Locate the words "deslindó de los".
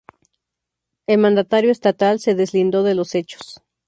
2.33-3.13